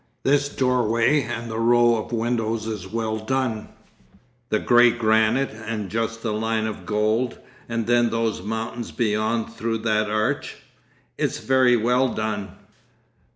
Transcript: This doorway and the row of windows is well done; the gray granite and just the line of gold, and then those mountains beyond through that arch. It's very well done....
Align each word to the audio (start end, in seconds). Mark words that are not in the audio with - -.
This 0.23 0.49
doorway 0.49 1.21
and 1.21 1.47
the 1.47 1.59
row 1.59 1.95
of 1.97 2.11
windows 2.11 2.65
is 2.65 2.87
well 2.91 3.19
done; 3.19 3.69
the 4.49 4.57
gray 4.57 4.89
granite 4.89 5.51
and 5.51 5.91
just 5.91 6.23
the 6.23 6.33
line 6.33 6.65
of 6.65 6.87
gold, 6.87 7.37
and 7.69 7.85
then 7.85 8.09
those 8.09 8.41
mountains 8.41 8.91
beyond 8.91 9.53
through 9.53 9.77
that 9.85 10.09
arch. 10.09 10.55
It's 11.19 11.37
very 11.37 11.77
well 11.77 12.07
done.... 12.15 12.53